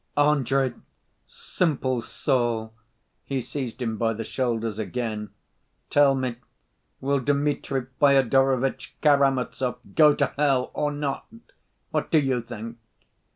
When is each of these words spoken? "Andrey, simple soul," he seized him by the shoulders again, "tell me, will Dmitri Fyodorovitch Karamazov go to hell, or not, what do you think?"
"Andrey, 0.17 0.73
simple 1.27 2.01
soul," 2.01 2.73
he 3.23 3.39
seized 3.39 3.83
him 3.83 3.97
by 3.97 4.13
the 4.13 4.23
shoulders 4.23 4.79
again, 4.79 5.29
"tell 5.91 6.15
me, 6.15 6.37
will 6.99 7.19
Dmitri 7.19 7.85
Fyodorovitch 7.99 8.95
Karamazov 9.03 9.77
go 9.93 10.15
to 10.15 10.33
hell, 10.37 10.71
or 10.73 10.91
not, 10.91 11.31
what 11.91 12.09
do 12.09 12.17
you 12.17 12.41
think?" 12.41 12.79